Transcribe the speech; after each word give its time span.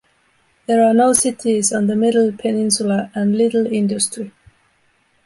There 0.65 0.83
are 0.83 0.95
no 0.95 1.13
cities 1.13 1.71
on 1.71 1.85
the 1.85 1.95
Middle 1.95 2.31
Peninsula 2.31 3.11
and 3.13 3.37
little 3.37 3.67
industry. 3.67 4.31